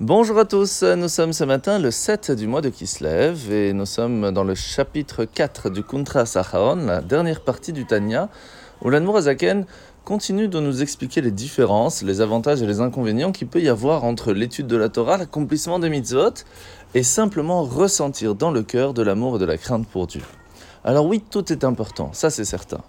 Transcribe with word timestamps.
Bonjour 0.00 0.40
à 0.40 0.44
tous, 0.44 0.82
nous 0.82 1.06
sommes 1.06 1.32
ce 1.32 1.44
matin 1.44 1.78
le 1.78 1.92
7 1.92 2.32
du 2.32 2.48
mois 2.48 2.60
de 2.60 2.68
Kislev 2.68 3.52
et 3.52 3.72
nous 3.72 3.86
sommes 3.86 4.32
dans 4.32 4.42
le 4.42 4.56
chapitre 4.56 5.24
4 5.24 5.70
du 5.70 5.84
Kuntra 5.84 6.26
Sachaon, 6.26 6.74
la 6.84 7.00
dernière 7.00 7.40
partie 7.40 7.72
du 7.72 7.86
Tanya, 7.86 8.28
où 8.82 8.90
l'Anmour 8.90 9.18
Azaken 9.18 9.66
continue 10.04 10.48
de 10.48 10.58
nous 10.58 10.82
expliquer 10.82 11.20
les 11.20 11.30
différences, 11.30 12.02
les 12.02 12.20
avantages 12.20 12.60
et 12.60 12.66
les 12.66 12.80
inconvénients 12.80 13.30
qu'il 13.30 13.46
peut 13.46 13.60
y 13.60 13.68
avoir 13.68 14.02
entre 14.02 14.32
l'étude 14.32 14.66
de 14.66 14.76
la 14.76 14.88
Torah, 14.88 15.16
l'accomplissement 15.16 15.78
des 15.78 15.90
mitzvot 15.90 16.42
et 16.94 17.04
simplement 17.04 17.62
ressentir 17.62 18.34
dans 18.34 18.50
le 18.50 18.64
cœur 18.64 18.94
de 18.94 19.02
l'amour 19.02 19.36
et 19.36 19.38
de 19.38 19.44
la 19.44 19.58
crainte 19.58 19.86
pour 19.86 20.08
Dieu. 20.08 20.22
Alors 20.82 21.06
oui, 21.06 21.22
tout 21.30 21.52
est 21.52 21.62
important, 21.62 22.10
ça 22.12 22.30
c'est 22.30 22.44
certain. 22.44 22.80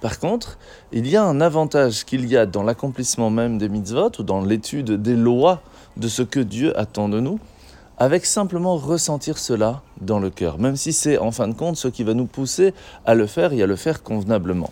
Par 0.00 0.20
contre, 0.20 0.58
il 0.92 1.08
y 1.08 1.16
a 1.16 1.24
un 1.24 1.40
avantage 1.40 2.04
qu'il 2.04 2.28
y 2.28 2.36
a 2.36 2.46
dans 2.46 2.62
l'accomplissement 2.62 3.30
même 3.30 3.58
des 3.58 3.68
mitzvot 3.68 4.12
ou 4.20 4.22
dans 4.22 4.40
l'étude 4.40 5.02
des 5.02 5.16
lois 5.16 5.62
de 5.96 6.08
ce 6.08 6.22
que 6.22 6.40
Dieu 6.40 6.78
attend 6.78 7.08
de 7.08 7.20
nous, 7.20 7.38
avec 7.98 8.26
simplement 8.26 8.76
ressentir 8.76 9.38
cela 9.38 9.82
dans 10.00 10.18
le 10.18 10.30
cœur, 10.30 10.58
même 10.58 10.76
si 10.76 10.92
c'est 10.92 11.18
en 11.18 11.30
fin 11.30 11.48
de 11.48 11.54
compte 11.54 11.76
ce 11.76 11.88
qui 11.88 12.02
va 12.02 12.14
nous 12.14 12.26
pousser 12.26 12.74
à 13.06 13.14
le 13.14 13.26
faire 13.26 13.52
et 13.52 13.62
à 13.62 13.66
le 13.66 13.76
faire 13.76 14.02
convenablement. 14.02 14.70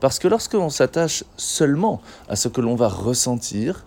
Parce 0.00 0.20
que 0.20 0.28
lorsque 0.28 0.54
l'on 0.54 0.70
s'attache 0.70 1.24
seulement 1.36 2.00
à 2.28 2.36
ce 2.36 2.48
que 2.48 2.60
l'on 2.60 2.76
va 2.76 2.88
ressentir, 2.88 3.84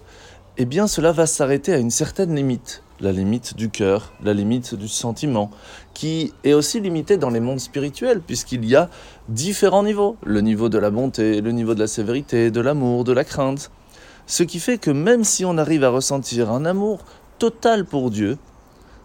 eh 0.57 0.66
bien 0.66 0.88
cela 0.88 1.13
va 1.13 1.26
s'arrêter 1.26 1.73
à 1.73 1.77
une 1.77 1.91
certaine 1.91 2.35
limite, 2.35 2.84
la 2.99 3.13
limite 3.13 3.55
du 3.55 3.70
cœur, 3.70 4.12
la 4.21 4.34
limite 4.34 4.76
du 4.76 4.90
sentiment, 4.90 5.49
qui 5.93 6.34
est 6.43 6.54
aussi 6.54 6.81
limitée 6.81 7.15
dans 7.15 7.29
les 7.29 7.40
mondes 7.40 7.62
spirituels, 7.62 8.20
puisqu'il 8.20 8.65
y 8.65 8.76
a 8.76 8.90
différents 9.29 9.84
niveaux, 9.84 10.18
le 10.23 10.41
niveau 10.41 10.68
de 10.68 10.77
la 10.77 10.90
bonté, 10.90 11.40
le 11.40 11.52
niveau 11.54 11.73
de 11.73 11.79
la 11.79 11.88
sévérité, 11.88 12.52
de 12.52 12.59
l'amour, 12.62 13.05
de 13.05 13.13
la 13.13 13.23
crainte. 13.23 13.71
Ce 14.27 14.43
qui 14.43 14.59
fait 14.59 14.77
que 14.77 14.91
même 14.91 15.23
si 15.23 15.45
on 15.45 15.57
arrive 15.57 15.84
à 15.84 15.89
ressentir 15.89 16.52
un 16.52 16.66
amour 16.66 16.99
total 17.39 17.85
pour 17.85 18.12
Dieu, 18.12 18.38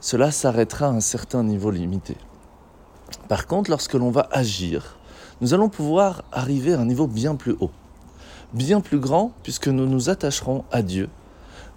cela 0.01 0.31
s'arrêtera 0.31 0.87
à 0.87 0.91
un 0.91 1.01
certain 1.01 1.43
niveau 1.43 1.71
limité. 1.71 2.17
Par 3.29 3.47
contre, 3.47 3.71
lorsque 3.71 3.95
l'on 3.95 4.11
va 4.11 4.29
agir, 4.31 4.99
nous 5.41 5.55
allons 5.55 5.69
pouvoir 5.69 6.23
arriver 6.33 6.75
à 6.75 6.81
un 6.81 6.85
niveau 6.85 7.07
bien 7.07 7.35
plus 7.35 7.57
haut, 7.61 7.71
bien 8.53 8.81
plus 8.81 8.99
grand, 8.99 9.33
puisque 9.43 9.69
nous 9.69 9.87
nous 9.87 10.09
attacherons 10.11 10.65
à 10.71 10.83
Dieu 10.83 11.09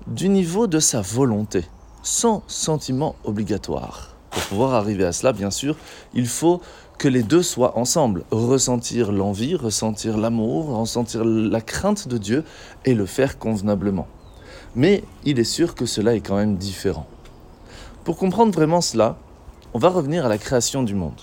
du 0.07 0.29
niveau 0.29 0.67
de 0.67 0.79
sa 0.79 1.01
volonté, 1.01 1.65
sans 2.03 2.43
sentiment 2.47 3.15
obligatoire. 3.23 4.15
Pour 4.31 4.43
pouvoir 4.43 4.73
arriver 4.73 5.05
à 5.05 5.11
cela, 5.11 5.33
bien 5.33 5.51
sûr, 5.51 5.75
il 6.13 6.27
faut 6.27 6.61
que 6.99 7.07
les 7.07 7.23
deux 7.23 7.41
soient 7.41 7.77
ensemble. 7.79 8.25
Ressentir 8.29 9.11
l'envie, 9.11 9.55
ressentir 9.55 10.17
l'amour, 10.17 10.77
ressentir 10.77 11.23
la 11.23 11.61
crainte 11.61 12.07
de 12.07 12.17
Dieu 12.19 12.43
et 12.85 12.93
le 12.93 13.07
faire 13.07 13.39
convenablement. 13.39 14.07
Mais 14.75 15.03
il 15.25 15.39
est 15.39 15.45
sûr 15.45 15.73
que 15.73 15.87
cela 15.87 16.13
est 16.13 16.19
quand 16.19 16.35
même 16.35 16.57
différent. 16.57 17.07
Pour 18.03 18.17
comprendre 18.17 18.53
vraiment 18.53 18.81
cela, 18.81 19.17
on 19.73 19.79
va 19.79 19.89
revenir 19.89 20.25
à 20.25 20.29
la 20.29 20.37
création 20.37 20.83
du 20.83 20.93
monde. 20.93 21.21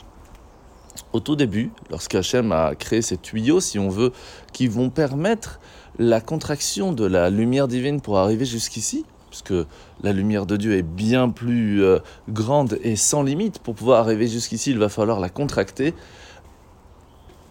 Au 1.12 1.20
tout 1.20 1.36
début, 1.36 1.70
lorsqu'Hachem 1.90 2.52
a 2.52 2.74
créé 2.74 3.02
ces 3.02 3.18
tuyaux, 3.18 3.60
si 3.60 3.78
on 3.78 3.90
veut, 3.90 4.12
qui 4.52 4.68
vont 4.68 4.88
permettre 4.88 5.60
la 5.98 6.20
contraction 6.20 6.92
de 6.92 7.04
la 7.04 7.28
lumière 7.28 7.68
divine 7.68 8.00
pour 8.00 8.18
arriver 8.18 8.46
jusqu'ici, 8.46 9.04
puisque 9.30 9.54
la 10.02 10.12
lumière 10.12 10.46
de 10.46 10.56
Dieu 10.56 10.76
est 10.76 10.82
bien 10.82 11.28
plus 11.28 11.82
euh, 11.82 11.98
grande 12.28 12.78
et 12.82 12.96
sans 12.96 13.22
limite. 13.22 13.58
Pour 13.58 13.74
pouvoir 13.74 14.00
arriver 14.00 14.28
jusqu'ici, 14.28 14.70
il 14.70 14.78
va 14.78 14.88
falloir 14.88 15.20
la 15.20 15.28
contracter. 15.28 15.94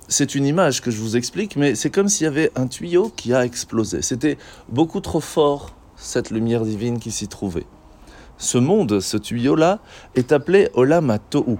C'est 0.07 0.35
une 0.35 0.45
image 0.45 0.81
que 0.81 0.91
je 0.91 1.01
vous 1.01 1.17
explique, 1.17 1.55
mais 1.55 1.75
c'est 1.75 1.89
comme 1.89 2.07
s'il 2.07 2.25
y 2.25 2.27
avait 2.27 2.51
un 2.55 2.67
tuyau 2.67 3.11
qui 3.15 3.33
a 3.33 3.43
explosé. 3.43 4.01
C'était 4.01 4.37
beaucoup 4.69 4.99
trop 4.99 5.19
fort, 5.19 5.75
cette 5.95 6.29
lumière 6.29 6.63
divine 6.63 6.99
qui 6.99 7.11
s'y 7.11 7.27
trouvait. 7.27 7.65
Ce 8.37 8.57
monde, 8.57 8.99
ce 8.99 9.17
tuyau-là, 9.17 9.79
est 10.13 10.31
appelé 10.31 10.69
Olam 10.73 11.17
Tohu, 11.29 11.57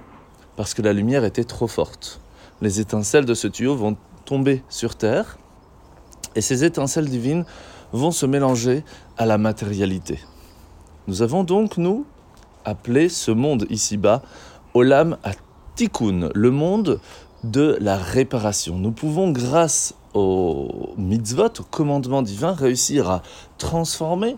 parce 0.56 0.74
que 0.74 0.82
la 0.82 0.92
lumière 0.92 1.24
était 1.24 1.44
trop 1.44 1.66
forte. 1.66 2.20
Les 2.62 2.80
étincelles 2.80 3.24
de 3.24 3.34
ce 3.34 3.48
tuyau 3.48 3.74
vont 3.74 3.96
tomber 4.24 4.62
sur 4.68 4.94
terre, 4.94 5.38
et 6.36 6.40
ces 6.40 6.64
étincelles 6.64 7.08
divines 7.08 7.44
vont 7.92 8.10
se 8.10 8.26
mélanger 8.26 8.84
à 9.16 9.26
la 9.26 9.38
matérialité. 9.38 10.18
Nous 11.06 11.22
avons 11.22 11.44
donc, 11.44 11.78
nous, 11.78 12.04
appelé 12.64 13.08
ce 13.08 13.30
monde 13.30 13.66
ici-bas 13.70 14.22
Olam 14.74 15.16
Atikun, 15.22 16.30
le 16.34 16.50
monde 16.50 17.00
de 17.44 17.78
la 17.80 17.96
réparation. 17.96 18.76
Nous 18.76 18.92
pouvons, 18.92 19.30
grâce 19.30 19.94
au 20.14 20.94
mitzvot, 20.96 21.60
au 21.60 21.62
commandement 21.70 22.22
divin, 22.22 22.52
réussir 22.52 23.10
à 23.10 23.22
transformer, 23.58 24.36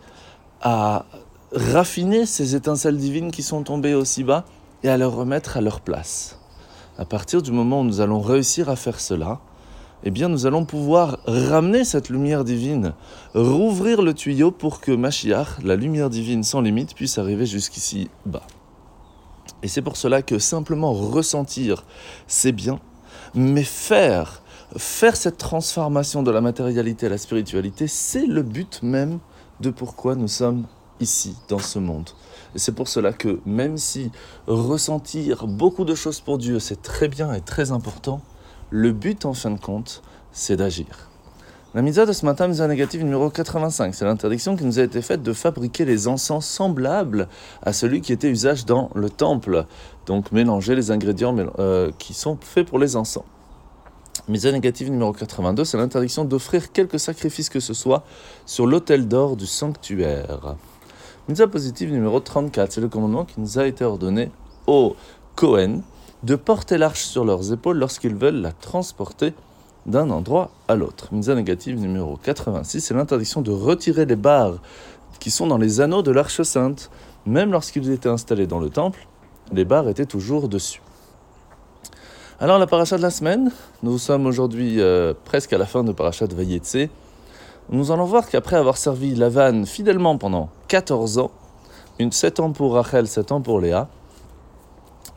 à 0.60 1.06
raffiner 1.53 2.26
ces 2.26 2.54
étincelles 2.54 2.98
divines 2.98 3.30
qui 3.30 3.42
sont 3.42 3.62
tombées 3.62 3.94
aussi 3.94 4.25
bas 4.25 4.44
et 4.82 4.88
à 4.88 4.97
les 4.97 5.04
remettre 5.04 5.56
à 5.56 5.60
leur 5.60 5.80
place. 5.80 6.38
À 6.98 7.04
partir 7.04 7.42
du 7.42 7.53
moment 7.53 7.80
où 7.80 7.84
nous 7.84 8.00
allons 8.00 8.20
réussir 8.20 8.69
à 8.69 8.76
faire 8.76 9.00
cela, 9.00 9.41
eh 10.04 10.10
bien 10.10 10.28
nous 10.28 10.47
allons 10.47 10.64
pouvoir 10.64 11.19
ramener 11.26 11.84
cette 11.84 12.09
lumière 12.09 12.44
divine, 12.44 12.94
rouvrir 13.34 14.03
le 14.03 14.14
tuyau 14.14 14.50
pour 14.50 14.81
que 14.81 14.92
Mashiach, 14.92 15.62
la 15.64 15.76
lumière 15.76 16.10
divine 16.10 16.44
sans 16.44 16.60
limite, 16.60 16.94
puisse 16.94 17.19
arriver 17.19 17.47
jusqu'ici 17.47 18.09
bas. 18.26 18.47
Et 19.62 19.69
c'est 19.69 19.82
pour 19.82 19.97
cela 19.97 20.22
que 20.22 20.38
simplement 20.38 20.92
ressentir, 20.92 21.84
c'est 22.26 22.53
bien, 22.53 22.78
mais 23.34 23.64
faire, 23.64 24.42
faire 24.76 25.16
cette 25.16 25.38
transformation 25.38 26.22
de 26.22 26.30
la 26.30 26.41
matérialité 26.41 27.06
à 27.06 27.10
la 27.10 27.19
spiritualité, 27.19 27.88
c'est 27.88 28.26
le 28.26 28.42
but 28.42 28.80
même 28.82 29.19
de 29.60 29.70
pourquoi 29.70 30.15
nous 30.15 30.28
sommes 30.28 30.66
ici, 31.00 31.36
dans 31.48 31.59
ce 31.59 31.78
monde. 31.78 32.10
Et 32.54 32.59
c'est 32.59 32.72
pour 32.72 32.88
cela 32.88 33.12
que 33.12 33.41
même 33.44 33.76
si 33.78 34.10
ressentir 34.47 35.47
beaucoup 35.47 35.84
de 35.84 35.94
choses 35.94 36.20
pour 36.20 36.38
Dieu, 36.38 36.59
c'est 36.60 36.82
très 36.82 37.09
bien 37.09 37.32
et 37.32 37.41
très 37.41 37.72
important, 37.72 38.20
le 38.71 38.93
but, 38.93 39.25
en 39.25 39.34
fin 39.34 39.51
de 39.51 39.61
compte, 39.61 40.03
c'est 40.33 40.56
d'agir. 40.56 41.09
La 41.75 41.83
mise 41.83 41.97
de 41.97 42.12
ce 42.12 42.25
matin, 42.25 42.49
mise 42.49 42.62
négative 42.62 43.05
numéro 43.05 43.29
85, 43.29 43.95
c'est 43.95 44.06
l'interdiction 44.06 44.56
qui 44.56 44.65
nous 44.65 44.79
a 44.79 44.83
été 44.83 45.03
faite 45.03 45.23
de 45.23 45.33
fabriquer 45.34 45.84
les 45.84 46.09
encens 46.09 46.45
semblables 46.47 47.28
à 47.62 47.75
celui 47.75 48.01
qui 48.01 48.12
était 48.12 48.31
usage 48.31 48.65
dans 48.65 48.91
le 48.95 49.11
temple. 49.11 49.67
Donc 50.07 50.33
mélanger 50.33 50.75
les 50.75 50.91
ingrédients 50.91 51.37
euh, 51.59 51.91
qui 51.99 52.15
sont 52.15 52.39
faits 52.41 52.67
pour 52.67 52.78
les 52.78 52.97
encens. 52.97 53.25
Mise 54.28 54.47
négative 54.47 54.91
numéro 54.91 55.12
82, 55.12 55.65
c'est 55.65 55.77
l'interdiction 55.77 56.25
d'offrir 56.25 56.73
quelque 56.73 56.97
sacrifice 56.97 57.51
que 57.51 57.61
ce 57.61 57.75
soit 57.75 58.03
sur 58.47 58.67
l'autel 58.67 59.07
d'or 59.07 59.37
du 59.37 59.47
sanctuaire. 59.47 60.57
Mise 61.28 61.47
positive 61.53 61.93
numéro 61.93 62.19
34, 62.19 62.73
c'est 62.73 62.81
le 62.81 62.89
commandement 62.89 63.27
qui 63.27 63.41
nous 63.41 63.59
a 63.59 63.67
été 63.67 63.84
ordonné 63.84 64.31
au 64.67 64.97
Cohen 65.37 65.83
de 66.23 66.37
porter 66.37 66.79
l'arche 66.79 67.05
sur 67.05 67.25
leurs 67.25 67.53
épaules 67.53 67.79
lorsqu'ils 67.79 68.15
veulent 68.15 68.41
la 68.41 68.53
transporter 68.53 69.34
d'un 69.87 70.11
endroit 70.11 70.51
à 70.69 70.75
l'autre. 70.75 71.09
Misa 71.12 71.34
négative 71.34 71.79
numéro 71.79 72.19
86, 72.23 72.81
c'est 72.81 72.95
l'interdiction 72.95 73.41
de 73.41 73.51
retirer 73.51 74.05
les 74.05 74.17
barres 74.17 74.59
qui 75.19 75.31
sont 75.31 75.47
dans 75.47 75.59
les 75.59 75.81
anneaux 75.81 76.03
de 76.03 76.11
l'arche 76.11 76.43
sainte. 76.43 76.91
Même 77.27 77.53
lorsqu'ils 77.53 77.91
étaient 77.91 78.09
installés 78.09 78.47
dans 78.47 78.61
le 78.61 78.71
temple, 78.71 79.07
les 79.53 79.65
barres 79.65 79.89
étaient 79.89 80.07
toujours 80.07 80.49
dessus. 80.49 80.83
Alors 82.41 82.59
la 82.59 82.67
paracha 82.67 82.97
de 82.97 83.03
la 83.03 83.11
semaine, 83.11 83.51
nous 83.83 83.99
sommes 83.99 84.27
aujourd'hui 84.27 84.81
euh, 84.81 85.12
presque 85.25 85.53
à 85.53 85.59
la 85.59 85.67
fin 85.67 85.83
de 85.83 85.93
paracha 85.93 86.27
de 86.27 86.34
Vayetse. 86.34 86.89
Nous 87.71 87.91
allons 87.91 88.05
voir 88.05 88.28
qu'après 88.28 88.57
avoir 88.57 88.77
servi 88.77 89.15
Lavan 89.15 89.65
fidèlement 89.65 90.17
pendant 90.17 90.49
14 90.69 91.19
ans, 91.19 91.31
une 91.99 92.12
7 92.12 92.41
ans 92.41 92.53
pour 92.53 92.75
Rachel, 92.75 93.09
7 93.09 93.33
ans 93.33 93.41
pour 93.41 93.61
Léa, 93.61 93.89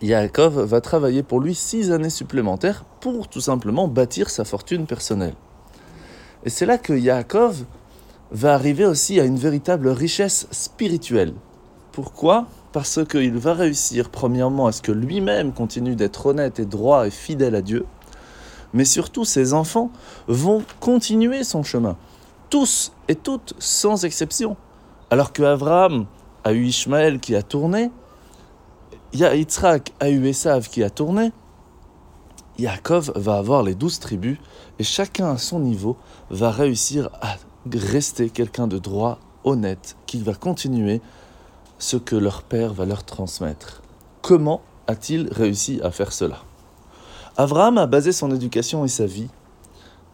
Yaakov 0.01 0.59
va 0.63 0.81
travailler 0.81 1.21
pour 1.21 1.39
lui 1.39 1.53
six 1.53 1.91
années 1.91 2.09
supplémentaires 2.09 2.85
pour 3.01 3.27
tout 3.27 3.41
simplement 3.41 3.87
bâtir 3.87 4.29
sa 4.29 4.45
fortune 4.45 4.87
personnelle. 4.87 5.35
Et 6.43 6.49
c'est 6.49 6.65
là 6.65 6.79
que 6.79 6.93
Yaakov 6.93 7.65
va 8.31 8.53
arriver 8.53 8.85
aussi 8.85 9.19
à 9.19 9.25
une 9.25 9.37
véritable 9.37 9.89
richesse 9.89 10.47
spirituelle. 10.49 11.33
Pourquoi? 11.91 12.47
Parce 12.71 13.05
qu'il 13.05 13.37
va 13.37 13.53
réussir 13.53 14.09
premièrement 14.09 14.65
à 14.65 14.71
ce 14.71 14.81
que 14.81 14.91
lui-même 14.91 15.53
continue 15.53 15.95
d'être 15.95 16.25
honnête 16.25 16.59
et 16.59 16.65
droit 16.65 17.05
et 17.05 17.11
fidèle 17.11 17.53
à 17.53 17.61
Dieu, 17.61 17.85
mais 18.73 18.85
surtout 18.85 19.25
ses 19.25 19.53
enfants 19.53 19.91
vont 20.27 20.63
continuer 20.79 21.43
son 21.43 21.63
chemin, 21.63 21.97
tous 22.49 22.93
et 23.07 23.15
toutes 23.15 23.53
sans 23.59 24.05
exception. 24.05 24.55
Alors 25.11 25.33
que 25.33 25.43
Abraham 25.43 26.05
a 26.43 26.53
eu 26.53 26.63
Ishmaël 26.63 27.19
qui 27.19 27.35
a 27.35 27.43
tourné, 27.43 27.91
il 29.13 29.19
y 29.19 29.25
a 29.25 29.35
Yitzhak 29.35 29.93
a 29.99 30.09
eu 30.09 30.31
qui 30.69 30.83
a 30.83 30.89
tourné, 30.89 31.31
Yaakov 32.57 33.11
va 33.15 33.37
avoir 33.37 33.63
les 33.63 33.75
douze 33.75 33.99
tribus 33.99 34.37
et 34.79 34.83
chacun 34.83 35.31
à 35.31 35.37
son 35.37 35.59
niveau 35.59 35.97
va 36.29 36.51
réussir 36.51 37.09
à 37.21 37.35
rester 37.73 38.29
quelqu'un 38.29 38.67
de 38.67 38.77
droit, 38.77 39.19
honnête, 39.43 39.95
qui 40.05 40.21
va 40.21 40.33
continuer 40.33 41.01
ce 41.79 41.97
que 41.97 42.15
leur 42.15 42.43
père 42.43 42.73
va 42.73 42.85
leur 42.85 43.03
transmettre. 43.03 43.81
Comment 44.21 44.61
a-t-il 44.87 45.27
réussi 45.31 45.79
à 45.83 45.91
faire 45.91 46.13
cela? 46.13 46.37
Abraham 47.37 47.77
a 47.77 47.87
basé 47.87 48.11
son 48.11 48.31
éducation 48.31 48.85
et 48.85 48.89
sa 48.89 49.05
vie 49.05 49.29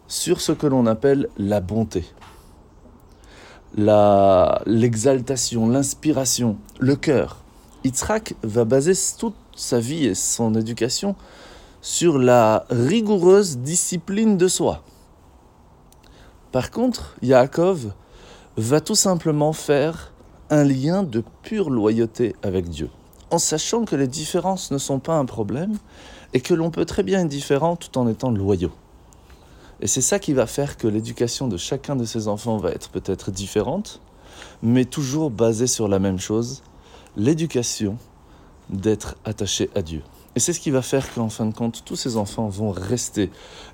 sur 0.08 0.40
ce 0.40 0.52
que 0.54 0.68
l'on 0.68 0.86
appelle 0.86 1.28
la 1.38 1.60
bonté. 1.60 2.06
l'exaltation, 3.76 5.68
l'inspiration, 5.68 6.58
le 6.80 6.96
cœur. 6.96 7.44
Yitzhak 7.88 8.36
va 8.44 8.66
baser 8.66 8.92
toute 9.18 9.36
sa 9.56 9.80
vie 9.80 10.08
et 10.08 10.16
son 10.16 10.56
éducation 10.56 11.16
sur 11.82 12.18
la 12.18 12.66
rigoureuse 12.70 13.60
discipline 13.60 14.36
de 14.36 14.50
soi. 14.50 14.84
Par 16.52 16.70
contre, 16.70 17.16
Yaakov 17.22 17.94
va 18.58 18.82
tout 18.82 18.96
simplement 18.96 19.54
faire 19.54 20.12
un 20.50 20.66
lien 20.66 21.04
de 21.04 21.24
pure 21.44 21.70
loyauté 21.70 22.36
avec 22.44 22.68
Dieu, 22.68 22.90
en 23.32 23.38
sachant 23.38 23.86
que 23.86 23.96
les 23.96 24.08
différences 24.08 24.70
ne 24.72 24.78
sont 24.78 25.00
pas 25.00 25.16
un 25.16 25.26
problème 25.26 25.78
et 26.34 26.42
que 26.42 26.54
l'on 26.54 26.72
peut 26.72 26.86
très 26.86 27.04
bien 27.04 27.22
être 27.22 27.30
différent 27.30 27.78
tout 27.78 27.98
en 27.98 28.10
étant 28.10 28.32
loyaux. 28.32 28.74
Et 29.80 29.88
c'est 29.88 30.02
ça 30.02 30.20
qui 30.20 30.34
va 30.34 30.46
faire 30.46 30.76
que 30.76 30.90
l'éducation 30.90 31.48
de 31.48 31.56
chacun 31.56 31.96
de 31.96 32.04
ses 32.04 32.28
enfants 32.28 32.58
va 32.58 32.72
être 32.72 32.90
peut-être 32.90 33.32
différente, 33.32 34.02
mais 34.62 34.84
toujours 34.84 35.32
basée 35.32 35.68
sur 35.68 35.88
la 35.88 36.00
même 36.00 36.20
chose, 36.20 36.64
l'éducation 37.18 37.98
d'être 38.70 39.16
attaché 39.26 39.70
à 39.76 39.82
Dieu. 39.82 40.02
Et 40.36 40.40
c'est 40.40 40.54
ce 40.54 40.60
qui 40.60 40.70
va 40.70 40.82
faire 40.82 41.14
qu'en 41.14 41.30
fin 41.30 41.48
de 41.48 41.54
compte, 41.54 41.84
tous 41.84 41.96
ces 41.96 42.16
enfants 42.16 42.48
vont 42.48 42.70
rester 42.72 43.32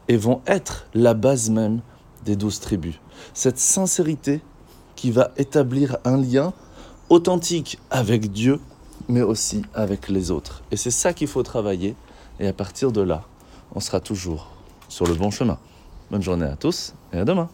et 0.07 0.15
vont 0.15 0.41
être 0.47 0.87
la 0.93 1.13
base 1.13 1.49
même 1.49 1.81
des 2.25 2.37
douze 2.37 2.59
tribus. 2.59 2.95
Cette 3.33 3.59
sincérité 3.59 4.41
qui 4.95 5.11
va 5.11 5.31
établir 5.37 5.97
un 6.05 6.17
lien 6.17 6.53
authentique 7.09 7.79
avec 7.91 8.31
Dieu, 8.31 8.61
mais 9.09 9.21
aussi 9.21 9.63
avec 9.73 10.07
les 10.07 10.31
autres. 10.31 10.63
Et 10.71 10.77
c'est 10.77 10.91
ça 10.91 11.13
qu'il 11.13 11.27
faut 11.27 11.43
travailler. 11.43 11.95
Et 12.39 12.47
à 12.47 12.53
partir 12.53 12.91
de 12.91 13.01
là, 13.01 13.23
on 13.75 13.81
sera 13.81 13.99
toujours 13.99 14.51
sur 14.87 15.05
le 15.05 15.15
bon 15.15 15.31
chemin. 15.31 15.59
Bonne 16.09 16.21
journée 16.21 16.45
à 16.45 16.55
tous 16.55 16.93
et 17.11 17.17
à 17.17 17.25
demain. 17.25 17.49